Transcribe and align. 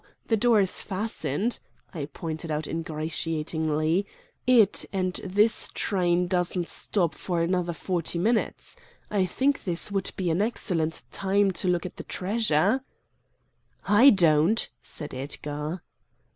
The 0.29 0.35
door 0.35 0.59
is 0.61 0.81
fastened," 0.81 1.59
I 1.93 2.07
pointed 2.07 2.49
out 2.49 2.67
ingratiatingly, 2.67 4.07
"it 4.47 4.83
and 4.91 5.13
this 5.23 5.69
train 5.75 6.25
doesn't 6.25 6.69
stop 6.69 7.13
for 7.13 7.43
another 7.43 7.73
forty 7.73 8.17
minutes. 8.17 8.75
I 9.11 9.27
think 9.27 9.63
this 9.63 9.91
would 9.91 10.09
be 10.15 10.31
an 10.31 10.41
excellent 10.41 11.03
time 11.11 11.51
to 11.51 11.67
look 11.67 11.85
at 11.85 11.97
the 11.97 12.03
treasure." 12.03 12.81
"I 13.87 14.09
don't!" 14.09 14.67
said 14.81 15.13
Edgar. 15.13 15.83